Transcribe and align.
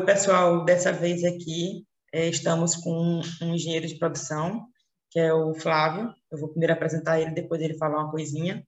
Oi, 0.00 0.06
pessoal. 0.06 0.64
Dessa 0.64 0.94
vez 0.94 1.22
aqui 1.24 1.86
é, 2.10 2.26
estamos 2.26 2.74
com 2.74 3.20
um 3.42 3.54
engenheiro 3.54 3.86
de 3.86 3.98
produção, 3.98 4.66
que 5.10 5.20
é 5.20 5.30
o 5.30 5.52
Flávio. 5.52 6.10
Eu 6.32 6.38
vou 6.38 6.48
primeiro 6.48 6.72
apresentar 6.72 7.20
ele, 7.20 7.32
depois 7.32 7.60
ele 7.60 7.76
falar 7.76 7.98
uma 7.98 8.10
coisinha. 8.10 8.66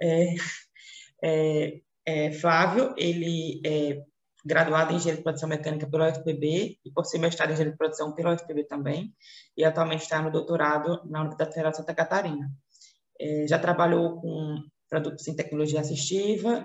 É, 0.00 0.34
é, 1.22 1.80
é 2.06 2.32
Flávio, 2.32 2.94
ele 2.96 3.60
é 3.66 4.02
graduado 4.46 4.94
em 4.94 4.96
engenharia 4.96 5.18
de 5.18 5.22
produção 5.22 5.46
mecânica 5.46 5.86
pela 5.86 6.08
UFPB 6.08 6.78
e 6.82 6.90
possui 6.90 7.20
mestrado 7.20 7.50
em 7.50 7.52
engenharia 7.52 7.72
de 7.72 7.78
produção 7.78 8.14
pela 8.14 8.32
UFPB 8.32 8.64
também, 8.64 9.14
e 9.54 9.66
atualmente 9.66 10.04
está 10.04 10.22
no 10.22 10.32
doutorado 10.32 11.02
na 11.04 11.20
Universidade 11.20 11.50
Federal 11.50 11.72
de 11.72 11.76
Santa 11.76 11.94
Catarina. 11.94 12.50
É, 13.20 13.46
já 13.46 13.58
trabalhou 13.58 14.22
com 14.22 14.56
produtos 14.88 15.28
em 15.28 15.36
tecnologia 15.36 15.80
assistiva 15.80 16.64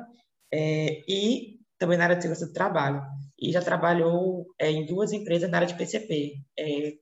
é, 0.49 1.03
e 1.11 1.59
também 1.77 1.97
na 1.97 2.05
área 2.05 2.15
de 2.15 2.21
segurança 2.21 2.47
do 2.47 2.53
trabalho. 2.53 3.01
E 3.39 3.51
já 3.51 3.61
trabalhou 3.61 4.47
é, 4.59 4.71
em 4.71 4.85
duas 4.85 5.11
empresas 5.11 5.49
na 5.49 5.57
área 5.57 5.67
de 5.67 5.77
PCP. 5.77 6.41
É, 6.57 6.93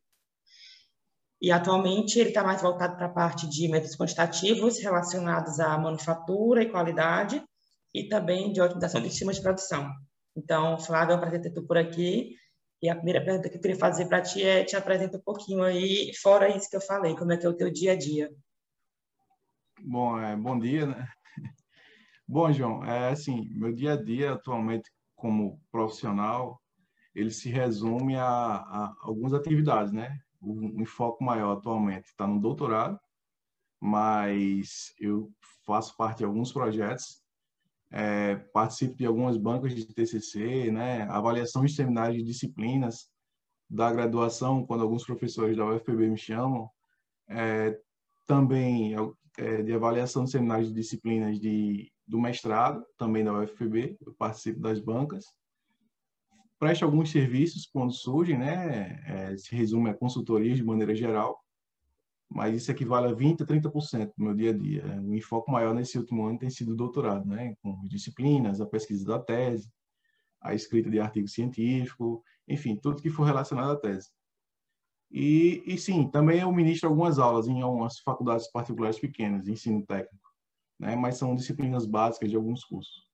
e 1.42 1.52
atualmente 1.52 2.20
ele 2.20 2.30
está 2.30 2.44
mais 2.44 2.62
voltado 2.62 2.96
para 2.96 3.08
a 3.08 3.14
parte 3.14 3.48
de 3.48 3.68
métodos 3.68 3.96
quantitativos 3.96 4.80
relacionados 4.80 5.60
à 5.60 5.78
manufatura 5.78 6.64
e 6.64 6.72
qualidade 6.72 7.44
e 7.94 8.08
também 8.08 8.52
de 8.52 8.62
otimização 8.62 9.02
de 9.02 9.10
sistemas 9.10 9.36
de 9.36 9.42
produção. 9.42 9.92
Então, 10.36 10.78
Flávio, 10.80 11.14
é 11.14 11.16
um 11.18 11.20
prazer 11.20 11.42
ter 11.42 11.52
tu 11.52 11.66
por 11.66 11.78
aqui. 11.78 12.36
E 12.82 12.90
a 12.90 12.96
primeira 12.96 13.24
pergunta 13.24 13.50
que 13.50 13.58
eu 13.58 13.62
queria 13.62 13.78
fazer 13.78 14.06
para 14.08 14.22
ti 14.22 14.44
é 14.44 14.64
te 14.64 14.76
apresenta 14.76 15.18
um 15.18 15.22
pouquinho 15.22 15.64
aí, 15.64 16.12
fora 16.22 16.56
isso 16.56 16.70
que 16.70 16.76
eu 16.76 16.82
falei, 16.82 17.16
como 17.16 17.32
é 17.32 17.38
que 17.38 17.46
é 17.46 17.50
o 17.50 17.56
teu 17.56 17.72
dia 17.72 17.94
a 17.94 17.96
dia. 17.96 18.30
Bom, 19.82 20.20
é, 20.20 20.36
bom 20.36 20.60
dia, 20.60 20.86
né? 20.86 21.08
Bom, 22.28 22.52
João, 22.52 22.84
é 22.84 23.10
assim, 23.10 23.48
meu 23.52 23.74
dia 23.74 23.94
a 23.94 24.04
dia 24.04 24.34
atualmente 24.34 24.92
como 25.26 25.60
profissional, 25.72 26.62
ele 27.16 27.32
se 27.32 27.50
resume 27.50 28.16
a, 28.16 28.28
a 28.28 28.96
algumas 29.02 29.34
atividades, 29.34 29.92
né? 29.92 30.20
O, 30.40 30.54
o 30.78 30.82
enfoque 30.84 31.26
maior 31.26 31.58
atualmente 31.58 32.06
está 32.06 32.28
no 32.28 32.40
doutorado, 32.40 33.00
mas 33.82 34.94
eu 35.00 35.32
faço 35.66 35.98
parte 35.98 36.20
de 36.20 36.26
alguns 36.26 36.52
projetos, 36.52 37.24
é, 37.90 38.36
participo 38.36 38.96
de 38.96 39.06
algumas 39.08 39.36
bancas 39.36 39.74
de 39.74 39.88
TCC, 39.88 40.70
né? 40.70 41.08
Avaliação 41.10 41.66
de 41.66 41.74
seminários 41.74 42.20
de 42.20 42.24
disciplinas 42.24 43.10
da 43.68 43.92
graduação, 43.92 44.64
quando 44.64 44.84
alguns 44.84 45.04
professores 45.04 45.58
da 45.58 45.66
UFPB 45.66 46.08
me 46.08 46.18
chamam, 46.18 46.70
é, 47.28 47.76
também 48.28 48.94
é, 49.40 49.64
de 49.64 49.74
avaliação 49.74 50.26
de 50.26 50.30
seminários 50.30 50.68
de 50.68 50.76
disciplinas 50.76 51.40
de, 51.40 51.92
do 52.08 52.20
mestrado, 52.20 52.86
também 52.98 53.24
da 53.24 53.34
UFPB, 53.34 53.98
eu 54.06 54.14
participo 54.14 54.60
das 54.60 54.80
bancas. 54.80 55.26
Presto 56.60 56.86
alguns 56.86 57.12
serviços 57.12 57.66
quando 57.66 57.92
surgem, 57.92 58.38
né? 58.38 59.02
É, 59.06 59.38
se 59.38 59.56
resume 59.56 59.90
a 59.90 59.94
consultorias 59.94 60.58
de 60.58 60.64
maneira 60.64 60.96
geral, 60.96 61.44
mas 62.30 62.56
isso 62.56 62.72
equivale 62.72 63.08
a 63.08 63.16
20% 63.16 63.42
a 63.42 63.46
30% 63.46 64.14
do 64.18 64.24
meu 64.24 64.34
dia 64.34 64.52
a 64.52 64.58
dia. 64.58 65.02
O 65.02 65.14
enfoque 65.14 65.52
maior 65.52 65.74
nesse 65.74 65.98
último 65.98 66.26
ano 66.26 66.40
tem 66.40 66.50
sido 66.50 66.74
o 66.74 66.76
doutorado, 66.76 67.28
né? 67.28 67.56
com 67.62 67.82
disciplinas, 67.88 68.62
a 68.62 68.66
pesquisa 68.66 69.06
da 69.06 69.20
tese, 69.20 69.72
a 70.42 70.54
escrita 70.54 70.90
de 70.90 71.00
artigo 71.00 71.28
científico, 71.28 72.24
enfim, 72.48 72.76
tudo 72.76 73.02
que 73.02 73.10
for 73.10 73.24
relacionado 73.24 73.72
à 73.72 73.76
tese. 73.76 74.10
E, 75.12 75.64
e 75.66 75.78
sim, 75.78 76.10
também 76.10 76.42
eu 76.42 76.52
ministro 76.52 76.90
algumas 76.90 77.20
aulas 77.20 77.48
em 77.48 77.62
algumas 77.62 78.00
faculdades 78.00 78.52
particulares 78.52 79.00
pequenas, 79.00 79.48
ensino 79.48 79.86
técnico, 79.86 80.30
né? 80.80 80.96
mas 80.96 81.18
são 81.18 81.36
disciplinas 81.36 81.86
básicas 81.86 82.30
de 82.30 82.36
alguns 82.36 82.64
cursos. 82.64 83.06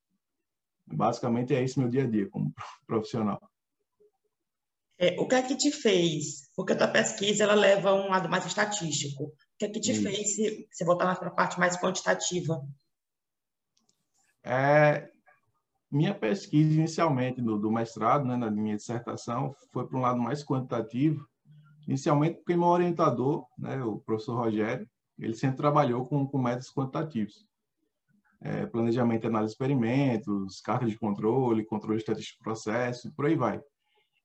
Basicamente 0.85 1.55
é 1.55 1.63
esse 1.63 1.79
meu 1.79 1.89
dia 1.89 2.03
a 2.03 2.07
dia 2.07 2.29
como 2.29 2.53
profissional. 2.87 3.39
É, 4.97 5.19
o 5.19 5.27
que 5.27 5.35
é 5.35 5.41
que 5.41 5.55
te 5.55 5.71
fez? 5.71 6.49
Porque 6.55 6.73
a 6.73 6.77
tua 6.77 6.87
pesquisa 6.87 7.43
ela 7.43 7.55
leva 7.55 7.93
um 7.93 8.09
lado 8.09 8.29
mais 8.29 8.45
estatístico. 8.45 9.23
O 9.23 9.33
que 9.57 9.65
é 9.65 9.69
que 9.69 9.79
te 9.79 9.91
Isso. 9.91 10.03
fez 10.03 10.35
se 10.35 10.67
você 10.71 10.85
voltar 10.85 11.05
mais 11.05 11.17
para 11.17 11.29
a 11.29 11.33
parte 11.33 11.59
mais 11.59 11.75
quantitativa? 11.75 12.61
É, 14.43 15.09
minha 15.89 16.13
pesquisa 16.13 16.73
inicialmente 16.73 17.41
do, 17.41 17.57
do 17.57 17.71
mestrado, 17.71 18.25
né, 18.25 18.35
na 18.35 18.51
minha 18.51 18.75
dissertação, 18.75 19.55
foi 19.71 19.87
para 19.87 19.97
um 19.97 20.01
lado 20.01 20.19
mais 20.19 20.43
quantitativo, 20.43 21.27
Inicialmente, 21.87 22.37
porque 22.37 22.55
meu 22.55 22.67
orientador, 22.67 23.45
né, 23.57 23.83
o 23.83 23.99
professor 23.99 24.35
Rogério, 24.35 24.87
ele 25.19 25.33
sempre 25.33 25.57
trabalhou 25.57 26.05
com, 26.05 26.25
com 26.25 26.37
métodos 26.37 26.71
quantitativos. 26.71 27.45
É, 28.43 28.65
planejamento 28.65 29.23
e 29.23 29.27
análise 29.27 29.51
de 29.51 29.53
experimentos, 29.53 30.61
cartas 30.61 30.89
de 30.89 30.97
controle, 30.97 31.65
controle 31.65 31.97
estatístico 31.97 32.39
de 32.39 32.43
processo, 32.43 33.07
e 33.07 33.11
por 33.11 33.25
aí 33.27 33.35
vai. 33.35 33.61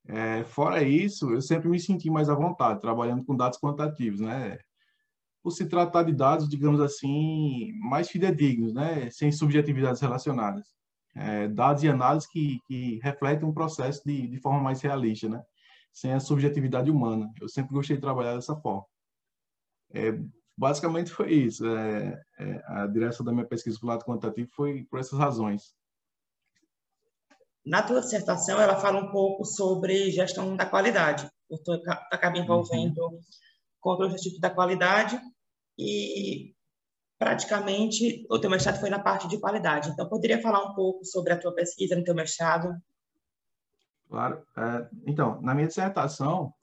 É, 0.08 0.44
fora 0.44 0.82
isso, 0.82 1.30
eu 1.32 1.42
sempre 1.42 1.68
me 1.68 1.78
senti 1.78 2.08
mais 2.10 2.30
à 2.30 2.34
vontade, 2.34 2.80
trabalhando 2.80 3.24
com 3.24 3.36
dados 3.36 3.58
quantitativos, 3.58 4.20
né? 4.20 4.58
Por 5.42 5.50
se 5.50 5.68
tratar 5.68 6.02
de 6.04 6.12
dados, 6.12 6.48
digamos 6.48 6.80
assim, 6.80 7.72
mais 7.80 8.08
fidedignos, 8.08 8.72
né? 8.74 9.10
Sem 9.10 9.30
subjetividades 9.30 10.00
relacionadas. 10.00 10.66
É, 11.14 11.48
dados 11.48 11.82
e 11.82 11.88
análises 11.88 12.28
que, 12.28 12.58
que 12.66 12.98
refletem 13.02 13.48
um 13.48 13.52
processo 13.52 14.02
de, 14.04 14.28
de 14.28 14.38
forma 14.38 14.60
mais 14.60 14.80
realista, 14.80 15.28
né? 15.28 15.42
sem 15.96 16.12
a 16.12 16.20
subjetividade 16.20 16.90
humana. 16.90 17.32
Eu 17.40 17.48
sempre 17.48 17.72
gostei 17.72 17.96
de 17.96 18.02
trabalhar 18.02 18.34
dessa 18.34 18.54
forma. 18.54 18.84
É, 19.94 20.12
basicamente 20.56 21.10
foi 21.10 21.32
isso. 21.32 21.66
É, 21.66 22.22
é, 22.38 22.62
a 22.66 22.86
direção 22.86 23.24
da 23.24 23.32
minha 23.32 23.46
pesquisa 23.46 23.78
para 23.78 23.86
o 23.86 23.88
lado 23.90 24.04
quantitativo 24.04 24.48
foi 24.52 24.84
por 24.84 24.98
essas 24.98 25.18
razões. 25.18 25.74
Na 27.64 27.82
tua 27.82 28.00
dissertação, 28.00 28.60
ela 28.60 28.76
fala 28.76 29.00
um 29.00 29.10
pouco 29.10 29.44
sobre 29.44 30.10
gestão 30.10 30.56
da 30.56 30.64
qualidade. 30.64 31.28
Eu 31.50 31.62
tô, 31.62 31.72
acabei 32.12 32.42
envolvendo 32.42 32.98
uhum. 32.98 33.20
controle 33.80 34.12
objetivo 34.12 34.40
da 34.40 34.50
qualidade 34.50 35.20
e 35.78 36.54
praticamente 37.18 38.24
o 38.30 38.38
teu 38.38 38.48
mestrado 38.48 38.78
foi 38.78 38.88
na 38.88 39.00
parte 39.00 39.26
de 39.26 39.38
qualidade. 39.38 39.90
Então, 39.90 40.08
poderia 40.08 40.40
falar 40.40 40.62
um 40.64 40.74
pouco 40.74 41.04
sobre 41.04 41.32
a 41.32 41.38
tua 41.38 41.52
pesquisa 41.52 41.96
no 41.96 42.04
teu 42.04 42.14
mestrado? 42.14 42.72
Claro. 44.08 44.46
É, 44.56 44.88
então, 45.04 45.40
na 45.42 45.52
minha 45.52 45.66
dissertação, 45.66 46.54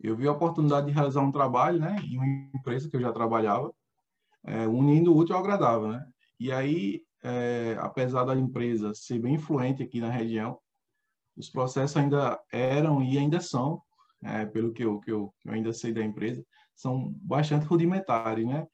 eu 0.00 0.16
vi 0.16 0.28
a 0.28 0.32
oportunidade 0.32 0.86
de 0.86 0.92
realizar 0.92 1.20
um 1.20 1.32
trabalho, 1.32 1.80
né, 1.80 1.96
em 2.04 2.16
uma 2.16 2.26
empresa 2.54 2.88
que 2.88 2.96
eu 2.96 3.00
já 3.00 3.12
trabalhava, 3.12 3.72
é, 4.44 4.66
unindo 4.66 5.12
o 5.12 5.16
útil 5.16 5.34
ao 5.34 5.42
agradável, 5.42 5.88
né? 5.88 6.06
E 6.38 6.52
aí, 6.52 7.02
é, 7.22 7.76
apesar 7.80 8.24
da 8.24 8.36
empresa 8.36 8.94
ser 8.94 9.18
bem 9.18 9.34
influente 9.34 9.82
aqui 9.82 10.00
na 10.00 10.10
região, 10.10 10.58
os 11.36 11.50
processos 11.50 11.96
ainda 11.96 12.38
eram 12.52 13.02
e 13.02 13.18
ainda 13.18 13.40
são, 13.40 13.82
é, 14.22 14.46
pelo 14.46 14.72
que 14.72 14.84
eu, 14.84 15.00
que 15.00 15.10
eu, 15.10 15.34
eu 15.44 15.52
ainda 15.52 15.72
sei 15.72 15.92
da 15.92 16.02
empresa, 16.02 16.44
são 16.74 17.12
bastante 17.22 17.66
rudimentares, 17.66 18.46
né? 18.46 18.66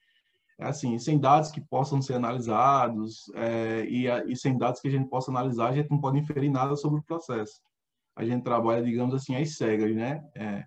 É 0.58 0.66
assim, 0.66 0.98
sem 0.98 1.18
dados 1.18 1.50
que 1.50 1.60
possam 1.60 2.00
ser 2.00 2.14
analisados 2.14 3.24
é, 3.34 3.84
e, 3.86 4.06
e, 4.30 4.36
sem 4.36 4.56
dados 4.56 4.80
que 4.80 4.88
a 4.88 4.90
gente 4.90 5.08
possa 5.08 5.30
analisar, 5.30 5.70
a 5.70 5.74
gente 5.74 5.90
não 5.90 6.00
pode 6.00 6.18
inferir 6.18 6.50
nada 6.50 6.76
sobre 6.76 7.00
o 7.00 7.02
processo 7.02 7.60
a 8.16 8.24
gente 8.24 8.44
trabalha, 8.44 8.82
digamos 8.82 9.14
assim, 9.14 9.34
às 9.36 9.56
cegas, 9.56 9.94
né? 9.94 10.22
É, 10.34 10.64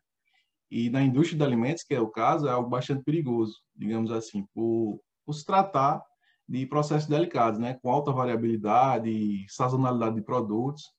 e 0.69 0.89
na 0.89 1.01
indústria 1.01 1.37
de 1.37 1.43
alimentos, 1.43 1.83
que 1.83 1.93
é 1.93 1.99
o 1.99 2.09
caso, 2.09 2.47
é 2.47 2.51
algo 2.51 2.69
bastante 2.69 3.03
perigoso, 3.03 3.55
digamos 3.75 4.11
assim, 4.11 4.45
por, 4.53 4.99
por 5.25 5.33
se 5.33 5.45
tratar 5.45 6.03
de 6.47 6.65
processos 6.65 7.07
delicados, 7.07 7.59
né? 7.59 7.75
Com 7.81 7.91
alta 7.91 8.11
variabilidade, 8.11 9.45
sazonalidade 9.49 10.15
de 10.15 10.21
produtos. 10.21 10.91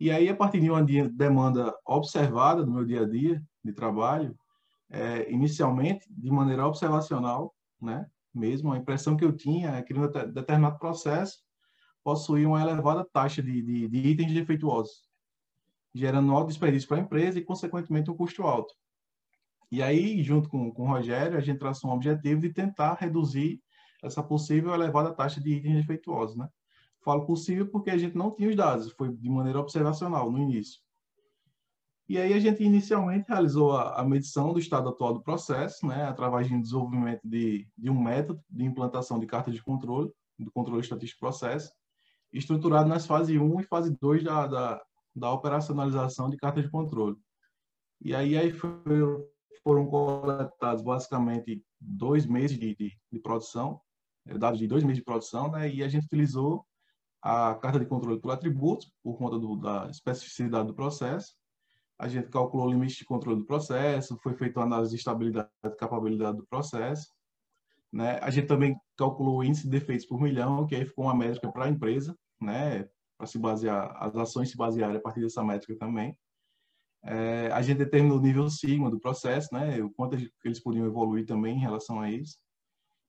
E 0.00 0.10
aí, 0.10 0.28
a 0.28 0.36
partir 0.36 0.60
de 0.60 0.70
uma 0.70 0.82
demanda 0.82 1.74
observada 1.84 2.64
no 2.64 2.72
meu 2.72 2.84
dia 2.84 3.02
a 3.02 3.08
dia 3.08 3.42
de 3.64 3.72
trabalho, 3.72 4.36
é, 4.90 5.30
inicialmente, 5.30 6.06
de 6.10 6.30
maneira 6.30 6.66
observacional, 6.66 7.54
né? 7.80 8.06
Mesmo, 8.34 8.72
a 8.72 8.76
impressão 8.76 9.16
que 9.16 9.24
eu 9.24 9.32
tinha 9.32 9.70
é 9.70 9.82
que 9.82 9.94
um 9.94 10.06
determinado 10.32 10.78
processo 10.78 11.38
possuía 12.04 12.48
uma 12.48 12.60
elevada 12.60 13.04
taxa 13.12 13.42
de, 13.42 13.62
de, 13.62 13.88
de 13.88 13.98
itens 13.98 14.32
defeituosos 14.32 15.08
gerando 15.94 16.32
alto 16.32 16.48
desperdício 16.48 16.88
para 16.88 16.98
a 16.98 17.00
empresa 17.00 17.38
e, 17.38 17.44
consequentemente, 17.44 18.10
um 18.10 18.16
custo 18.16 18.42
alto. 18.42 18.74
E 19.70 19.82
aí, 19.82 20.22
junto 20.22 20.48
com, 20.48 20.70
com 20.72 20.84
o 20.84 20.88
Rogério, 20.88 21.36
a 21.36 21.40
gente 21.40 21.58
traçou 21.58 21.90
um 21.90 21.94
objetivo 21.94 22.40
de 22.40 22.52
tentar 22.52 22.94
reduzir 22.94 23.60
essa 24.02 24.22
possível 24.22 24.72
elevada 24.72 25.12
taxa 25.12 25.40
de 25.40 25.50
itens 25.50 25.76
defeituosos, 25.76 26.36
né? 26.36 26.48
Falo 27.04 27.26
possível 27.26 27.68
porque 27.68 27.90
a 27.90 27.98
gente 27.98 28.16
não 28.16 28.34
tinha 28.34 28.48
os 28.48 28.56
dados, 28.56 28.92
foi 28.92 29.14
de 29.14 29.30
maneira 29.30 29.60
observacional 29.60 30.30
no 30.30 30.38
início. 30.38 30.80
E 32.08 32.16
aí 32.16 32.32
a 32.32 32.40
gente 32.40 32.62
inicialmente 32.62 33.28
realizou 33.28 33.72
a, 33.72 34.00
a 34.00 34.04
medição 34.04 34.52
do 34.52 34.58
estado 34.58 34.88
atual 34.88 35.12
do 35.12 35.22
processo, 35.22 35.86
né, 35.86 36.04
através 36.04 36.48
de 36.48 36.58
desenvolvimento 36.58 37.20
de, 37.22 37.68
de 37.76 37.90
um 37.90 38.00
método 38.00 38.42
de 38.48 38.64
implantação 38.64 39.18
de 39.18 39.26
carta 39.26 39.50
de 39.50 39.62
controle, 39.62 40.10
do 40.38 40.50
controle 40.50 40.80
estatístico 40.80 41.20
do 41.20 41.28
processo, 41.28 41.70
estruturado 42.32 42.88
nas 42.88 43.06
fases 43.06 43.36
1 43.36 43.60
e 43.60 43.64
fase 43.64 43.94
2 44.00 44.24
da, 44.24 44.46
da, 44.46 44.82
da 45.14 45.32
operacionalização 45.32 46.30
de 46.30 46.38
cartas 46.38 46.64
de 46.64 46.70
controle. 46.70 47.16
E 48.00 48.14
aí, 48.14 48.38
aí 48.38 48.52
foram 49.62 49.86
coletados 49.86 50.82
basicamente 50.82 51.62
dois 51.80 52.26
meses 52.26 52.58
de, 52.58 52.74
de, 52.74 52.98
de 53.10 53.18
produção, 53.18 53.80
é, 54.26 54.36
dados 54.36 54.58
de 54.58 54.66
dois 54.66 54.82
meses 54.82 54.98
de 54.98 55.04
produção, 55.04 55.50
né? 55.50 55.70
e 55.70 55.82
a 55.82 55.88
gente 55.88 56.06
utilizou 56.06 56.64
a 57.22 57.54
carta 57.54 57.78
de 57.78 57.86
controle 57.86 58.20
por 58.20 58.30
atributos, 58.30 58.90
por 59.02 59.16
conta 59.18 59.38
do, 59.38 59.56
da 59.56 59.88
especificidade 59.90 60.68
do 60.68 60.74
processo. 60.74 61.34
A 61.98 62.06
gente 62.08 62.28
calculou 62.28 62.66
o 62.66 62.70
limite 62.70 62.98
de 62.98 63.04
controle 63.04 63.40
do 63.40 63.46
processo, 63.46 64.18
foi 64.22 64.34
feita 64.34 64.60
uma 64.60 64.66
análise 64.66 64.92
de 64.92 64.98
estabilidade 64.98 65.48
e 65.64 65.70
capabilidade 65.70 66.36
do 66.36 66.46
processo. 66.46 67.12
Né? 67.92 68.18
A 68.22 68.30
gente 68.30 68.46
também 68.46 68.76
calculou 68.96 69.38
o 69.38 69.44
índice 69.44 69.64
de 69.64 69.70
defeitos 69.70 70.06
por 70.06 70.20
milhão, 70.20 70.66
que 70.66 70.76
aí 70.76 70.84
ficou 70.84 71.06
uma 71.06 71.14
métrica 71.14 71.50
para 71.50 71.64
a 71.64 71.68
empresa, 71.68 72.16
né? 72.40 72.88
para 73.16 73.26
se 73.26 73.38
basear, 73.38 73.96
as 73.96 74.14
ações 74.14 74.50
se 74.50 74.56
basearem 74.56 74.96
a 74.96 75.00
partir 75.00 75.20
dessa 75.20 75.42
métrica 75.42 75.76
também. 75.76 76.16
É, 77.10 77.50
a 77.52 77.62
gente 77.62 77.78
determinou 77.78 78.18
o 78.18 78.20
nível 78.20 78.50
sigma 78.50 78.90
do 78.90 79.00
processo, 79.00 79.48
né? 79.54 79.82
O 79.82 79.88
quanto 79.90 80.14
eles 80.44 80.60
podiam 80.60 80.86
evoluir 80.86 81.24
também 81.24 81.56
em 81.56 81.60
relação 81.60 82.00
a 82.00 82.10
isso. 82.10 82.36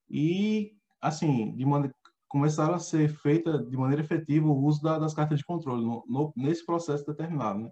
E, 0.09 0.71
assim, 1.01 1.53
de 1.53 1.65
maneira, 1.65 1.93
começaram 2.29 2.75
a 2.75 2.79
ser 2.79 3.09
feita 3.09 3.61
de 3.61 3.75
maneira 3.75 4.01
efetiva 4.01 4.47
o 4.47 4.63
uso 4.63 4.81
da, 4.81 4.97
das 4.97 5.13
cartas 5.13 5.39
de 5.39 5.45
controle 5.45 5.83
no, 5.85 6.05
no, 6.07 6.33
nesse 6.37 6.65
processo 6.65 7.05
determinado, 7.05 7.59
né? 7.59 7.71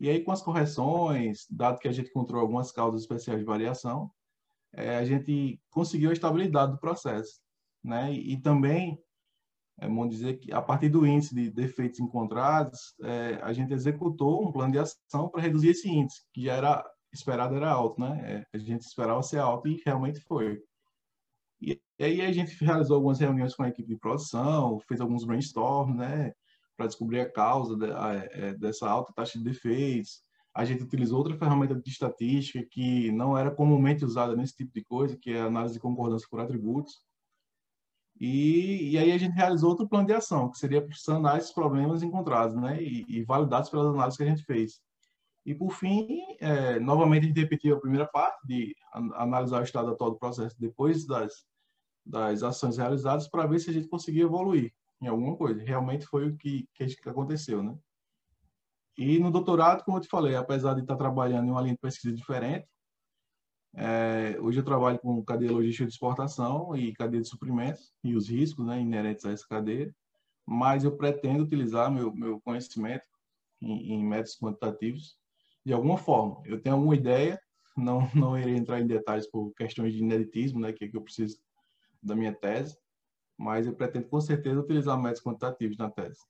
E 0.00 0.08
aí, 0.08 0.24
com 0.24 0.32
as 0.32 0.40
correções, 0.40 1.46
dado 1.50 1.78
que 1.78 1.88
a 1.88 1.92
gente 1.92 2.08
encontrou 2.08 2.40
algumas 2.40 2.72
causas 2.72 3.02
especiais 3.02 3.40
de 3.40 3.44
variação, 3.44 4.10
é, 4.72 4.96
a 4.96 5.04
gente 5.04 5.60
conseguiu 5.70 6.08
a 6.08 6.14
estabilidade 6.14 6.72
do 6.72 6.78
processo, 6.78 7.40
né? 7.84 8.10
E, 8.10 8.32
e 8.32 8.40
também 8.40 8.98
é 9.80 9.88
bom 9.88 10.08
dizer 10.08 10.38
que, 10.38 10.52
a 10.52 10.60
partir 10.60 10.88
do 10.88 11.06
índice 11.06 11.34
de 11.34 11.50
defeitos 11.50 12.00
encontrados, 12.00 12.94
é, 13.02 13.38
a 13.42 13.52
gente 13.52 13.72
executou 13.72 14.46
um 14.46 14.52
plano 14.52 14.72
de 14.72 14.78
ação 14.78 15.28
para 15.28 15.40
reduzir 15.40 15.68
esse 15.68 15.88
índice, 15.88 16.22
que 16.32 16.44
já 16.44 16.54
era 16.54 16.84
esperado 17.12 17.54
era 17.54 17.70
alto, 17.70 18.00
né? 18.00 18.44
É, 18.52 18.56
a 18.56 18.58
gente 18.58 18.82
esperava 18.82 19.22
ser 19.22 19.38
alto 19.38 19.68
e 19.68 19.80
realmente 19.86 20.20
foi. 20.20 20.60
E, 21.60 21.80
e, 21.98 22.04
aí 22.04 22.20
a 22.22 22.32
gente 22.32 22.52
realizou 22.62 22.96
algumas 22.96 23.20
reuniões 23.20 23.54
com 23.54 23.62
a 23.62 23.68
equipe 23.68 23.88
de 23.88 23.98
produção, 23.98 24.80
fez 24.80 25.00
alguns 25.00 25.24
brainstorms, 25.24 25.96
né? 25.96 26.32
Para 26.76 26.86
descobrir 26.86 27.20
a 27.20 27.30
causa 27.30 27.76
de, 27.76 27.86
a, 27.92 28.14
é, 28.32 28.54
dessa 28.54 28.88
alta 28.88 29.12
taxa 29.14 29.38
de 29.38 29.44
defeitos. 29.44 30.20
A 30.54 30.64
gente 30.64 30.82
utilizou 30.82 31.18
outra 31.18 31.36
ferramenta 31.36 31.76
de 31.76 31.88
estatística 31.88 32.66
que 32.68 33.12
não 33.12 33.38
era 33.38 33.50
comumente 33.50 34.04
usada 34.04 34.34
nesse 34.34 34.56
tipo 34.56 34.72
de 34.74 34.84
coisa, 34.84 35.16
que 35.16 35.30
é 35.30 35.40
a 35.40 35.46
análise 35.46 35.74
de 35.74 35.80
concordância 35.80 36.26
por 36.28 36.40
atributos 36.40 37.07
e, 38.20 38.90
e 38.90 38.98
aí 38.98 39.12
a 39.12 39.18
gente 39.18 39.34
realizou 39.34 39.70
outro 39.70 39.88
plano 39.88 40.06
de 40.06 40.12
ação, 40.12 40.50
que 40.50 40.58
seria 40.58 40.86
sanar 40.92 41.38
esses 41.38 41.52
problemas 41.52 42.02
encontrados, 42.02 42.56
né? 42.56 42.82
E, 42.82 43.04
e 43.08 43.22
validados 43.22 43.70
pelas 43.70 43.86
análises 43.86 44.16
que 44.16 44.24
a 44.24 44.26
gente 44.26 44.44
fez. 44.44 44.80
E, 45.46 45.54
por 45.54 45.70
fim, 45.70 46.20
é, 46.40 46.78
novamente 46.80 47.24
a 47.24 47.26
gente 47.28 47.40
repetiu 47.40 47.76
a 47.76 47.80
primeira 47.80 48.06
parte, 48.06 48.38
de 48.46 48.74
analisar 49.14 49.60
o 49.60 49.64
estado 49.64 49.90
atual 49.90 50.10
do 50.10 50.18
processo 50.18 50.56
depois 50.58 51.06
das, 51.06 51.44
das 52.04 52.42
ações 52.42 52.76
realizadas, 52.76 53.28
para 53.28 53.46
ver 53.46 53.60
se 53.60 53.70
a 53.70 53.72
gente 53.72 53.88
conseguia 53.88 54.24
evoluir 54.24 54.72
em 55.00 55.06
alguma 55.06 55.36
coisa. 55.36 55.62
Realmente 55.62 56.04
foi 56.04 56.28
o 56.28 56.36
que, 56.36 56.68
que 56.74 57.08
aconteceu, 57.08 57.62
né? 57.62 57.74
E 58.98 59.18
no 59.20 59.30
doutorado, 59.30 59.84
como 59.84 59.96
eu 59.96 60.02
te 60.02 60.08
falei, 60.08 60.34
apesar 60.34 60.74
de 60.74 60.80
estar 60.80 60.96
trabalhando 60.96 61.46
em 61.46 61.50
uma 61.50 61.60
linha 61.60 61.74
de 61.74 61.80
pesquisa 61.80 62.12
diferente, 62.12 62.66
é, 63.74 64.36
hoje 64.40 64.60
eu 64.60 64.64
trabalho 64.64 64.98
com 64.98 65.22
cadeia 65.24 65.52
logística 65.52 65.86
de 65.86 65.92
exportação 65.92 66.76
e 66.76 66.92
cadeia 66.92 67.22
de 67.22 67.28
suprimentos 67.28 67.92
e 68.02 68.14
os 68.14 68.28
riscos 68.28 68.66
né, 68.66 68.80
inerentes 68.80 69.24
a 69.24 69.32
essa 69.32 69.46
cadeia, 69.46 69.94
mas 70.46 70.84
eu 70.84 70.96
pretendo 70.96 71.44
utilizar 71.44 71.90
meu, 71.90 72.12
meu 72.14 72.40
conhecimento 72.40 73.04
em, 73.60 73.94
em 73.94 74.04
métodos 74.04 74.38
quantitativos 74.38 75.18
de 75.64 75.72
alguma 75.72 75.98
forma. 75.98 76.42
Eu 76.46 76.60
tenho 76.60 76.76
alguma 76.76 76.94
ideia, 76.94 77.38
não, 77.76 78.08
não 78.14 78.38
irei 78.38 78.56
entrar 78.56 78.80
em 78.80 78.86
detalhes 78.86 79.26
por 79.30 79.52
questões 79.54 79.92
de 79.92 80.00
ineditismo, 80.00 80.60
né, 80.60 80.72
que, 80.72 80.84
é 80.84 80.88
que 80.88 80.96
eu 80.96 81.02
preciso 81.02 81.38
da 82.02 82.16
minha 82.16 82.32
tese, 82.32 82.76
mas 83.36 83.66
eu 83.66 83.74
pretendo 83.74 84.08
com 84.08 84.20
certeza 84.20 84.60
utilizar 84.60 84.96
métodos 84.96 85.22
quantitativos 85.22 85.76
na 85.76 85.90
tese. 85.90 86.20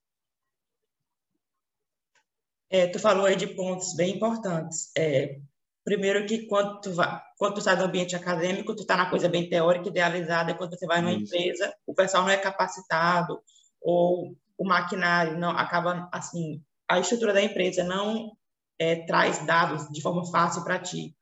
É, 2.71 2.87
tu 2.87 2.99
falou 2.99 3.25
aí 3.25 3.35
de 3.35 3.47
pontos 3.47 3.95
bem 3.95 4.17
importantes. 4.17 4.91
É, 4.97 5.41
Primeiro 5.89 6.27
que 6.27 6.45
quando 6.45 6.83
tu, 6.83 6.93
vai, 6.93 7.19
quando 7.39 7.55
tu 7.55 7.61
sai 7.63 7.75
do 7.75 7.85
ambiente 7.85 8.15
acadêmico, 8.15 8.77
tu 8.77 8.83
está 8.83 8.95
na 8.95 9.09
coisa 9.09 9.27
bem 9.27 9.49
teórica, 9.49 9.89
idealizada, 9.89 10.53
quando 10.53 10.77
você 10.77 10.87
vai 10.87 11.01
numa 11.01 11.15
Isso. 11.15 11.35
empresa, 11.35 11.75
o 11.87 11.95
pessoal 11.95 12.25
não 12.25 12.31
é 12.31 12.37
capacitado, 12.37 13.41
ou 13.81 14.37
o 14.59 14.67
maquinário 14.67 15.39
não 15.39 15.49
acaba, 15.49 16.07
assim, 16.13 16.63
a 16.87 16.99
estrutura 17.01 17.33
da 17.33 17.43
empresa 17.43 17.85
não 17.85 18.37
é, 18.79 18.97
traz 19.07 19.47
dados 19.47 19.89
de 19.89 20.03
forma 20.03 20.31
fácil 20.31 20.63
para 20.63 20.79
ti. 20.79 21.17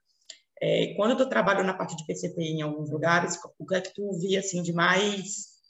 É, 0.61 0.95
quando 0.97 1.17
tu 1.17 1.29
trabalhou 1.29 1.63
na 1.63 1.75
parte 1.75 1.95
de 1.95 2.05
PCP 2.05 2.43
em 2.43 2.63
alguns 2.63 2.91
lugares, 2.91 3.39
o 3.61 3.65
que 3.65 3.77
é 3.77 3.81
que 3.81 3.95
tu 3.95 4.19
via, 4.19 4.41
assim, 4.41 4.65
de 4.65 4.73
mais 4.73 5.61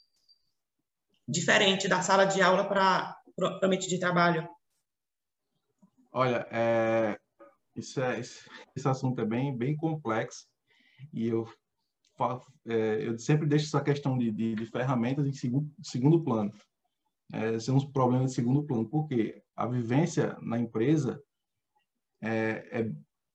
diferente 1.29 1.87
da 1.87 2.01
sala 2.01 2.25
de 2.25 2.41
aula 2.41 2.65
para 2.67 3.15
o 3.63 3.67
ambiente 3.67 3.91
de 3.91 4.01
trabalho? 4.01 4.49
Olha, 6.11 6.49
é, 6.51 7.19
isso 7.77 8.01
é, 8.01 8.21
esse 8.21 8.89
assunto 8.89 9.21
é 9.21 9.25
bem, 9.25 9.57
bem 9.57 9.77
complexo 9.77 10.47
e 11.13 11.29
eu, 11.29 11.47
é, 12.67 13.07
eu 13.07 13.19
sempre 13.19 13.47
deixo 13.47 13.67
essa 13.67 13.83
questão 13.83 14.17
de, 14.17 14.31
de, 14.31 14.55
de 14.55 14.67
ferramentas 14.67 15.27
em 15.27 15.33
segundo, 15.33 15.71
segundo 15.83 16.23
plano. 16.23 16.53
É, 17.33 17.59
são 17.59 17.77
uns 17.77 17.85
problemas 17.85 18.31
de 18.31 18.37
segundo 18.37 18.63
plano, 18.63 18.89
porque 18.89 19.43
a 19.57 19.67
vivência 19.67 20.37
na 20.41 20.59
empresa 20.59 21.21
é, 22.21 22.81
é, 22.81 22.93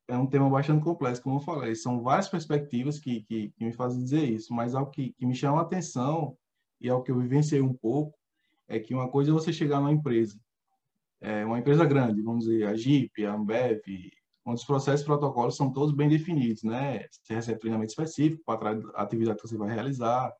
é, 0.07 0.17
um 0.17 0.25
tema 0.25 0.49
bastante 0.49 0.83
complexo, 0.83 1.21
como 1.21 1.37
eu 1.37 1.41
falei. 1.41 1.75
São 1.75 2.01
várias 2.01 2.29
perspectivas 2.29 2.99
que, 2.99 3.21
que, 3.23 3.49
que 3.49 3.65
me 3.65 3.73
fazem 3.73 4.01
dizer 4.01 4.23
isso, 4.23 4.53
mas 4.53 4.73
algo 4.73 4.91
que, 4.91 5.13
que 5.13 5.25
me 5.25 5.35
chama 5.35 5.59
a 5.59 5.63
atenção 5.63 6.37
e 6.79 6.89
algo 6.89 7.03
que 7.03 7.11
eu 7.11 7.19
vivenciei 7.19 7.61
um 7.61 7.73
pouco 7.73 8.17
é 8.67 8.79
que 8.79 8.93
uma 8.93 9.09
coisa 9.09 9.31
é 9.31 9.33
você 9.33 9.51
chegar 9.51 9.79
numa 9.79 9.91
empresa, 9.91 10.39
é, 11.19 11.45
uma 11.45 11.59
empresa 11.59 11.85
grande, 11.85 12.21
vamos 12.21 12.45
dizer, 12.45 12.65
a 12.67 12.75
Jeep, 12.75 13.25
a 13.25 13.33
Ambev, 13.33 13.81
onde 14.45 14.59
os 14.59 14.65
processos 14.65 15.01
e 15.01 15.05
protocolos 15.05 15.55
são 15.55 15.71
todos 15.71 15.93
bem 15.93 16.09
definidos, 16.09 16.63
né? 16.63 17.05
Você 17.11 17.35
recebe 17.35 17.59
treinamento 17.59 17.91
específico 17.91 18.43
para 18.45 18.71
a 18.95 19.03
atividade 19.03 19.39
que 19.39 19.47
você 19.47 19.57
vai 19.57 19.73
realizar. 19.73 20.33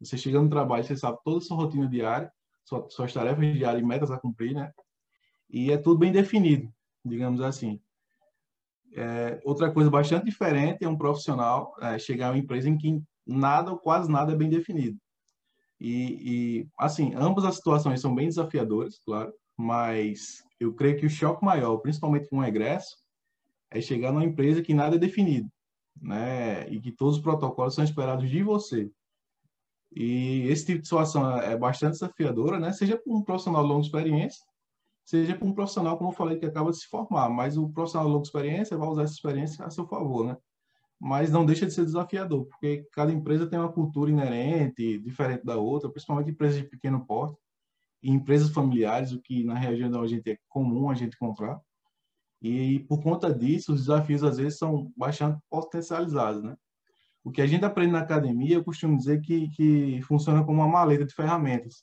Você 0.00 0.16
chega 0.16 0.40
no 0.40 0.48
trabalho, 0.48 0.84
você 0.84 0.96
sabe 0.96 1.18
toda 1.24 1.38
a 1.38 1.40
sua 1.40 1.56
rotina 1.56 1.88
diária, 1.88 2.32
sua, 2.64 2.88
suas 2.88 3.12
tarefas 3.12 3.52
diárias 3.54 3.82
e 3.82 3.86
metas 3.86 4.10
a 4.10 4.18
cumprir, 4.18 4.54
né? 4.54 4.72
E 5.50 5.70
é 5.70 5.76
tudo 5.76 5.98
bem 5.98 6.10
definido, 6.10 6.72
digamos 7.04 7.40
assim. 7.40 7.80
É, 8.96 9.40
outra 9.44 9.72
coisa 9.72 9.90
bastante 9.90 10.24
diferente 10.24 10.84
é 10.84 10.88
um 10.88 10.96
profissional 10.96 11.74
é, 11.80 11.98
chegar 11.98 12.28
a 12.28 12.30
uma 12.30 12.38
empresa 12.38 12.68
em 12.68 12.78
que 12.78 13.02
nada 13.26 13.70
ou 13.70 13.78
quase 13.78 14.10
nada 14.10 14.32
é 14.32 14.36
bem 14.36 14.48
definido. 14.48 14.98
E, 15.80 16.60
e, 16.60 16.68
assim, 16.78 17.12
ambas 17.14 17.44
as 17.44 17.56
situações 17.56 18.00
são 18.00 18.14
bem 18.14 18.28
desafiadoras, 18.28 18.98
claro, 19.04 19.32
mas 19.56 20.42
eu 20.58 20.72
creio 20.72 20.96
que 20.96 21.06
o 21.06 21.10
choque 21.10 21.44
maior, 21.44 21.76
principalmente 21.78 22.28
com 22.28 22.38
o 22.38 22.44
egresso, 22.44 22.96
é 23.74 23.80
chegar 23.80 24.12
numa 24.12 24.24
empresa 24.24 24.62
que 24.62 24.72
nada 24.72 24.96
é 24.96 24.98
definido, 24.98 25.50
né? 26.00 26.68
E 26.70 26.80
que 26.80 26.92
todos 26.92 27.16
os 27.16 27.22
protocolos 27.22 27.74
são 27.74 27.84
esperados 27.84 28.30
de 28.30 28.42
você. 28.42 28.90
E 29.92 30.46
esse 30.48 30.66
tipo 30.66 30.80
de 30.80 30.86
situação 30.86 31.38
é 31.38 31.56
bastante 31.56 31.92
desafiadora, 31.92 32.58
né? 32.58 32.72
Seja 32.72 32.96
para 32.96 33.12
um 33.12 33.22
profissional 33.22 33.62
de 33.62 33.68
longa 33.68 33.84
experiência, 33.84 34.44
seja 35.04 35.36
para 35.36 35.46
um 35.46 35.52
profissional, 35.52 35.98
como 35.98 36.10
eu 36.10 36.14
falei, 36.14 36.38
que 36.38 36.46
acaba 36.46 36.70
de 36.70 36.78
se 36.78 36.88
formar. 36.88 37.28
Mas 37.28 37.56
o 37.56 37.68
profissional 37.68 38.06
de 38.06 38.12
longa 38.12 38.26
experiência 38.26 38.76
vai 38.76 38.88
usar 38.88 39.02
essa 39.02 39.14
experiência 39.14 39.64
a 39.64 39.70
seu 39.70 39.86
favor, 39.86 40.26
né? 40.26 40.36
Mas 41.00 41.30
não 41.30 41.44
deixa 41.44 41.66
de 41.66 41.72
ser 41.72 41.84
desafiador, 41.84 42.46
porque 42.46 42.86
cada 42.92 43.12
empresa 43.12 43.46
tem 43.46 43.58
uma 43.58 43.72
cultura 43.72 44.10
inerente, 44.10 44.98
diferente 44.98 45.44
da 45.44 45.56
outra, 45.56 45.90
principalmente 45.90 46.30
empresas 46.30 46.62
de 46.62 46.68
pequeno 46.68 47.04
porte 47.04 47.36
e 48.02 48.10
empresas 48.10 48.50
familiares, 48.50 49.12
o 49.12 49.20
que 49.20 49.44
na 49.44 49.54
região 49.54 49.88
onde 49.88 49.98
a 49.98 50.06
gente 50.06 50.30
é 50.30 50.38
comum 50.48 50.90
a 50.90 50.94
gente 50.94 51.14
encontrar. 51.14 51.60
E 52.44 52.80
por 52.80 53.02
conta 53.02 53.32
disso, 53.32 53.72
os 53.72 53.86
desafios 53.86 54.22
às 54.22 54.36
vezes 54.36 54.58
são 54.58 54.92
bastante 54.94 55.40
potencializados, 55.48 56.42
né? 56.42 56.54
O 57.24 57.30
que 57.30 57.40
a 57.40 57.46
gente 57.46 57.64
aprende 57.64 57.92
na 57.92 58.00
academia, 58.00 58.56
eu 58.56 58.62
costumo 58.62 58.98
dizer 58.98 59.22
que, 59.22 59.48
que 59.48 60.02
funciona 60.02 60.44
como 60.44 60.60
uma 60.60 60.68
maleta 60.68 61.06
de 61.06 61.14
ferramentas, 61.14 61.82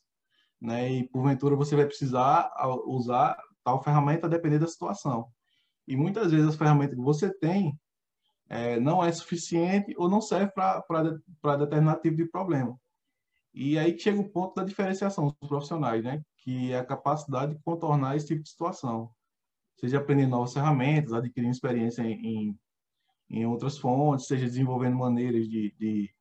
né? 0.62 0.88
E 0.88 1.10
porventura 1.10 1.56
você 1.56 1.76
vai 1.76 1.88
precisar 1.88 2.52
usar 2.86 3.36
tal 3.64 3.82
ferramenta 3.82 4.28
a 4.28 4.30
depender 4.30 4.60
da 4.60 4.68
situação. 4.68 5.28
E 5.88 5.98
muitas 5.98 6.32
vezes 6.32 6.50
as 6.50 6.56
ferramentas 6.56 6.96
que 6.96 7.02
você 7.02 7.34
tem 7.40 7.76
é, 8.48 8.80
não 8.80 9.04
é 9.04 9.12
suficiente 9.12 9.96
ou 9.98 10.08
não 10.08 10.22
serve 10.22 10.52
para 10.52 11.56
determinado 11.58 12.02
tipo 12.02 12.18
de 12.18 12.30
problema. 12.30 12.80
E 13.52 13.80
aí 13.80 13.98
chega 13.98 14.22
o 14.22 14.30
ponto 14.30 14.54
da 14.54 14.64
diferenciação 14.64 15.36
dos 15.42 15.50
profissionais, 15.50 16.04
né? 16.04 16.22
Que 16.38 16.72
é 16.72 16.78
a 16.78 16.86
capacidade 16.86 17.56
de 17.56 17.64
contornar 17.64 18.16
esse 18.16 18.28
tipo 18.28 18.44
de 18.44 18.50
situação 18.50 19.10
seja 19.82 19.98
aprendendo 19.98 20.30
novas 20.32 20.54
ferramentas, 20.54 21.12
adquirindo 21.12 21.52
experiência 21.52 22.04
em, 22.04 22.58
em 23.30 23.46
outras 23.46 23.78
fontes, 23.78 24.28
seja 24.28 24.46
desenvolvendo 24.46 24.96
maneiras 24.96 25.50
de, 25.50 25.76
de, 25.78 26.14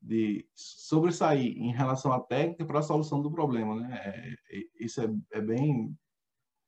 de 0.00 0.48
sobressair 0.54 1.56
em 1.56 1.72
relação 1.72 2.12
à 2.12 2.20
técnica 2.20 2.64
para 2.64 2.80
a 2.80 2.82
solução 2.82 3.20
do 3.20 3.30
problema. 3.30 3.76
Né? 3.76 4.36
É, 4.50 4.56
é, 4.58 4.62
isso 4.80 5.00
é, 5.00 5.08
é 5.32 5.40
bem 5.40 5.96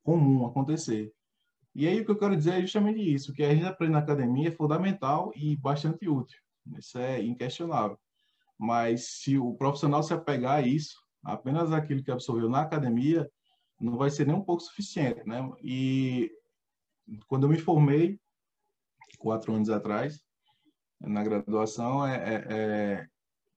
comum 0.03 0.47
acontecer. 0.47 1.13
E 1.75 1.87
aí 1.87 2.01
o 2.01 2.05
que 2.05 2.11
eu 2.11 2.19
quero 2.19 2.37
dizer 2.37 2.55
é 2.55 2.61
justamente 2.61 3.01
isso, 3.01 3.33
que 3.33 3.43
a 3.43 3.55
gente 3.55 3.67
aprende 3.67 3.93
na 3.93 4.01
academia 4.01 4.49
é 4.49 4.53
fundamental 4.53 5.33
e 5.35 5.57
bastante 5.57 6.09
útil. 6.09 6.39
Isso 6.77 6.99
é 6.99 7.23
inquestionável. 7.23 7.99
Mas 8.59 9.21
se 9.21 9.39
o 9.39 9.55
profissional 9.55 10.03
se 10.03 10.13
apegar 10.13 10.57
a 10.57 10.63
isso, 10.63 10.97
Apenas 11.23 11.73
aquilo 11.73 12.03
que 12.03 12.11
absorveu 12.11 12.49
na 12.49 12.63
academia 12.63 13.31
não 13.81 13.97
vai 13.97 14.11
ser 14.11 14.27
nem 14.27 14.35
um 14.35 14.43
pouco 14.43 14.63
suficiente, 14.63 15.27
né? 15.27 15.41
E 15.63 16.31
quando 17.27 17.45
eu 17.45 17.51
me 17.51 17.59
formei, 17.59 18.21
quatro 19.19 19.55
anos 19.55 19.71
atrás, 19.71 20.23
na 21.01 21.23
graduação, 21.23 22.07
é, 22.07 22.17
é, 22.17 22.45
é 22.49 23.09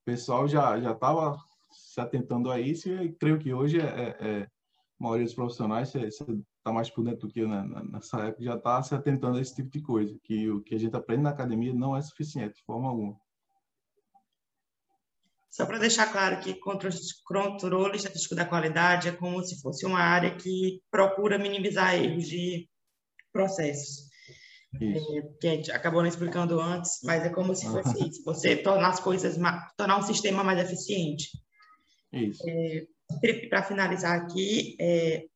o 0.02 0.04
pessoal 0.04 0.48
já 0.48 0.80
já 0.80 0.92
estava 0.92 1.36
se 1.70 2.00
atentando 2.00 2.50
a 2.50 2.60
isso 2.60 2.88
e 2.88 3.12
creio 3.12 3.38
que 3.38 3.52
hoje 3.52 3.80
é, 3.80 3.84
é, 3.84 4.16
é 4.20 4.42
a 4.42 4.48
maioria 5.02 5.24
dos 5.24 5.34
profissionais 5.34 5.90
você 5.90 6.06
está 6.06 6.72
mais 6.72 6.90
por 6.90 7.04
dentro 7.04 7.26
do 7.26 7.32
que 7.32 7.40
eu, 7.40 7.48
né? 7.48 7.64
nessa 7.90 8.20
época 8.20 8.44
já 8.44 8.54
está 8.54 8.82
se 8.82 8.94
atentando 8.94 9.38
a 9.38 9.40
esse 9.40 9.54
tipo 9.54 9.70
de 9.70 9.80
coisa 9.82 10.16
que 10.22 10.48
o 10.50 10.60
que 10.62 10.74
a 10.74 10.78
gente 10.78 10.96
aprende 10.96 11.22
na 11.22 11.30
academia 11.30 11.74
não 11.74 11.96
é 11.96 12.02
suficiente 12.02 12.56
de 12.56 12.64
forma 12.64 12.88
alguma 12.88 13.16
só 15.52 15.66
para 15.66 15.78
deixar 15.78 16.10
claro 16.10 16.40
que 16.40 16.54
controle 16.54 17.96
estatístico 17.96 18.34
da 18.34 18.46
qualidade 18.46 19.08
é 19.08 19.12
como 19.12 19.44
se 19.44 19.60
fosse 19.60 19.84
uma 19.84 20.00
área 20.00 20.34
que 20.34 20.80
procura 20.90 21.38
minimizar 21.38 21.94
erros 21.94 22.26
de 22.26 22.66
processos. 23.30 24.10
É, 24.80 25.22
que 25.38 25.46
a 25.46 25.50
gente 25.50 25.70
acabou 25.70 26.00
não 26.00 26.08
explicando 26.08 26.58
antes, 26.58 27.00
mas 27.04 27.22
é 27.22 27.28
como 27.28 27.54
se 27.54 27.66
fosse 27.66 28.08
isso. 28.08 28.24
Você 28.24 28.56
tornar 28.56 28.88
as 28.88 29.00
coisas, 29.00 29.36
tornar 29.76 29.98
um 29.98 30.02
sistema 30.02 30.42
mais 30.42 30.58
eficiente. 30.58 31.28
Isso. 32.10 32.42
É, 32.48 32.86
para 33.50 33.62
finalizar 33.62 34.18
aqui, 34.22 34.74
é, 34.80 35.26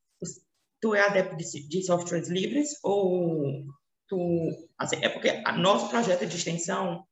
tu 0.81 0.95
é 0.95 1.03
adepto 1.03 1.37
de, 1.37 1.69
de, 1.69 1.83
softwares 1.83 2.31
livres 2.31 2.71
ou 2.83 3.67
tu... 4.09 4.49
Assim, 4.79 4.97
é 5.03 5.11
porque 5.11 5.31
nosso 5.59 5.91
projeto 5.91 6.25
de 6.25 6.37
extensão 6.37 7.05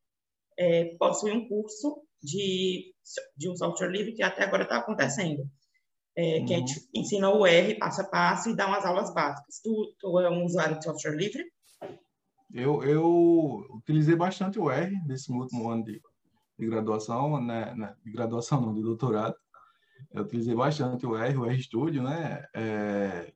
é, 0.58 0.96
possui 0.98 1.32
um 1.32 1.46
curso 1.46 2.02
de, 2.24 2.94
de 3.36 3.50
um 3.50 3.56
software 3.56 3.90
livre 3.90 4.14
que 4.14 4.22
até 4.22 4.44
agora 4.44 4.62
está 4.62 4.78
acontecendo. 4.78 5.46
É, 6.16 6.38
uhum. 6.38 6.46
Que 6.46 6.54
a 6.54 6.58
gente 6.58 6.88
ensina 6.94 7.28
o 7.28 7.46
R 7.46 7.78
passo 7.78 8.00
a 8.00 8.04
passo 8.04 8.48
e 8.48 8.56
dá 8.56 8.66
umas 8.66 8.84
aulas 8.84 9.12
básicas. 9.12 9.60
Tu, 9.62 9.94
tu 9.98 10.20
é 10.20 10.30
um 10.30 10.44
usuário 10.44 10.78
de 10.78 10.84
software 10.84 11.16
livre? 11.16 11.44
Eu, 12.52 12.82
eu 12.84 13.66
utilizei 13.74 14.14
bastante 14.14 14.58
o 14.58 14.70
R 14.70 14.96
nesse 15.06 15.30
último 15.32 15.68
ano 15.68 15.84
de, 15.84 16.00
de 16.58 16.66
graduação, 16.66 17.44
né, 17.44 17.74
né, 17.74 17.94
de 18.04 18.12
graduação 18.12 18.60
não, 18.60 18.72
de 18.72 18.80
doutorado. 18.80 19.34
Eu 20.12 20.22
utilizei 20.22 20.54
bastante 20.54 21.04
o 21.04 21.16
R, 21.16 21.36
o 21.36 21.44
RStudio, 21.44 22.02
né, 22.02 22.46
é, 22.54 23.32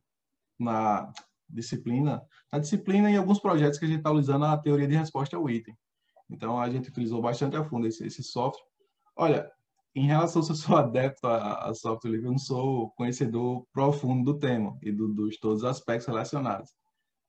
na 0.58 1.12
disciplina, 1.48 2.22
na 2.52 2.60
disciplina 2.60 3.10
e 3.10 3.16
alguns 3.16 3.40
projetos 3.40 3.78
que 3.78 3.84
a 3.84 3.88
gente 3.88 3.98
está 3.98 4.12
usando 4.12 4.44
a 4.44 4.56
teoria 4.56 4.86
de 4.86 4.94
resposta 4.94 5.36
ao 5.36 5.50
item. 5.50 5.76
Então, 6.30 6.60
a 6.60 6.70
gente 6.70 6.90
utilizou 6.90 7.20
bastante 7.20 7.56
a 7.56 7.64
fundo 7.64 7.88
esse, 7.88 8.06
esse 8.06 8.22
software. 8.22 8.67
Olha, 9.20 9.50
em 9.96 10.06
relação 10.06 10.40
se 10.42 10.52
eu 10.52 10.56
sou 10.56 10.76
adepto 10.78 11.26
a, 11.26 11.68
a 11.68 11.74
software 11.74 12.12
livre, 12.12 12.26
eu 12.26 12.30
não 12.30 12.38
sou 12.38 12.90
conhecedor 12.90 13.66
profundo 13.72 14.32
do 14.32 14.38
tema 14.38 14.78
e 14.80 14.92
do, 14.92 15.08
dos 15.08 15.36
todos 15.38 15.64
os 15.64 15.68
aspectos 15.68 16.06
relacionados. 16.06 16.72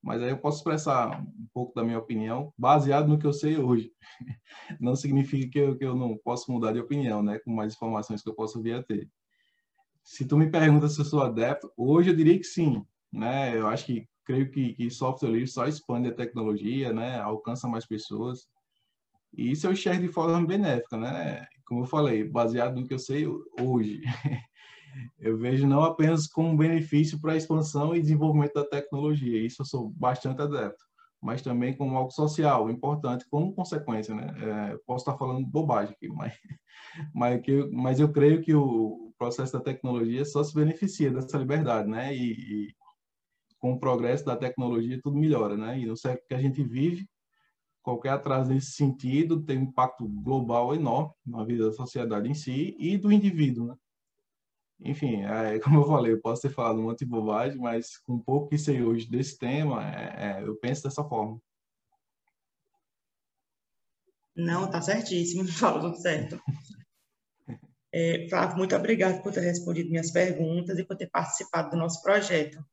Mas 0.01 0.21
aí 0.21 0.29
eu 0.29 0.37
posso 0.37 0.59
expressar 0.59 1.19
um 1.19 1.47
pouco 1.51 1.73
da 1.73 1.83
minha 1.83 1.97
opinião, 1.97 2.53
baseado 2.55 3.07
no 3.07 3.17
que 3.17 3.25
eu 3.25 3.33
sei 3.33 3.57
hoje. 3.57 3.91
Não 4.79 4.95
significa 4.95 5.49
que 5.49 5.59
eu, 5.59 5.77
que 5.77 5.83
eu 5.83 5.95
não 5.95 6.17
posso 6.17 6.51
mudar 6.51 6.71
de 6.71 6.79
opinião, 6.79 7.21
né? 7.21 7.39
Com 7.39 7.51
mais 7.51 7.73
informações 7.73 8.21
que 8.21 8.29
eu 8.29 8.35
posso 8.35 8.61
vir 8.61 8.75
a 8.75 8.83
ter. 8.83 9.09
Se 10.03 10.25
tu 10.25 10.37
me 10.37 10.49
pergunta 10.49 10.87
se 10.87 11.01
eu 11.01 11.05
sou 11.05 11.21
adepto, 11.21 11.71
hoje 11.75 12.11
eu 12.11 12.15
diria 12.15 12.37
que 12.37 12.45
sim, 12.45 12.85
né? 13.11 13.57
Eu 13.57 13.67
acho 13.67 13.85
que 13.85 14.07
creio 14.23 14.49
que, 14.51 14.73
que 14.73 14.89
software 14.89 15.31
livre 15.31 15.47
só 15.47 15.67
expande 15.67 16.07
a 16.09 16.15
tecnologia, 16.15 16.93
né? 16.93 17.19
Alcança 17.19 17.67
mais 17.67 17.85
pessoas. 17.85 18.47
E 19.33 19.51
isso 19.51 19.67
eu 19.67 19.73
enxergo 19.73 20.01
de 20.01 20.07
forma 20.07 20.45
benéfica, 20.45 20.95
né? 20.97 21.45
Como 21.69 21.83
eu 21.83 21.85
falei, 21.85 22.23
baseado 22.23 22.79
no 22.79 22.87
que 22.87 22.95
eu 22.95 22.99
sei 22.99 23.27
hoje. 23.61 24.01
Eu 25.19 25.37
vejo 25.37 25.67
não 25.67 25.83
apenas 25.83 26.25
como 26.25 26.57
benefício 26.57 27.21
para 27.21 27.33
a 27.33 27.37
expansão 27.37 27.95
e 27.95 28.01
desenvolvimento 28.01 28.53
da 28.53 28.65
tecnologia, 28.65 29.39
isso 29.39 29.61
eu 29.61 29.65
sou 29.65 29.89
bastante 29.91 30.41
adepto, 30.41 30.83
mas 31.21 31.43
também 31.43 31.77
como 31.77 31.95
algo 31.95 32.09
social, 32.09 32.71
importante, 32.71 33.23
como 33.29 33.53
consequência, 33.53 34.15
né? 34.15 34.33
É, 34.41 34.77
posso 34.87 35.03
estar 35.03 35.15
falando 35.15 35.45
bobagem 35.45 35.93
aqui, 35.93 36.09
mas, 36.09 36.33
mas, 37.13 37.41
mas 37.71 37.99
eu 37.99 38.11
creio 38.11 38.41
que 38.41 38.53
o 38.53 39.13
processo 39.17 39.53
da 39.53 39.59
tecnologia 39.59 40.25
só 40.25 40.43
se 40.43 40.55
beneficia 40.55 41.11
dessa 41.11 41.37
liberdade, 41.37 41.87
né? 41.87 42.13
E, 42.13 42.31
e 42.31 42.75
com 43.59 43.73
o 43.73 43.79
progresso 43.79 44.25
da 44.25 44.35
tecnologia 44.35 44.99
tudo 45.01 45.17
melhora, 45.17 45.55
né? 45.55 45.79
E 45.79 45.85
no 45.85 45.95
século 45.95 46.27
que 46.27 46.33
a 46.33 46.41
gente 46.41 46.63
vive, 46.63 47.07
qualquer 47.81 48.09
atraso 48.09 48.49
nesse 48.49 48.71
sentido 48.71 49.41
tem 49.41 49.57
um 49.57 49.63
impacto 49.63 50.07
global 50.07 50.75
enorme 50.75 51.13
na 51.25 51.43
vida 51.43 51.65
da 51.65 51.71
sociedade 51.71 52.29
em 52.29 52.33
si 52.33 52.75
e 52.79 52.97
do 52.97 53.11
indivíduo, 53.11 53.67
né? 53.67 53.75
Enfim, 54.81 55.23
é, 55.23 55.59
como 55.59 55.79
eu 55.79 55.87
falei, 55.87 56.13
eu 56.13 56.21
posso 56.21 56.41
ter 56.41 56.49
falado 56.49 56.79
um 56.79 56.83
monte 56.83 56.99
de 56.99 57.05
bobagem, 57.05 57.57
mas 57.59 57.97
com 57.97 58.13
um 58.13 58.19
pouco 58.19 58.49
que 58.49 58.57
sei 58.57 58.81
hoje 58.81 59.09
desse 59.09 59.37
tema, 59.37 59.83
é, 59.83 60.39
é, 60.39 60.43
eu 60.43 60.55
penso 60.55 60.83
dessa 60.83 61.03
forma. 61.03 61.39
Não, 64.35 64.69
tá 64.69 64.81
certíssimo, 64.81 65.45
falou 65.51 65.81
tudo 65.81 66.01
certo. 66.01 66.39
É, 67.91 68.27
Flávio, 68.29 68.55
muito 68.55 68.75
obrigado 68.75 69.23
por 69.23 69.33
ter 69.33 69.39
respondido 69.39 69.89
minhas 69.89 70.11
perguntas 70.11 70.77
e 70.77 70.83
por 70.83 70.95
ter 70.95 71.09
participado 71.09 71.71
do 71.71 71.77
nosso 71.77 72.03
projeto. 72.03 72.63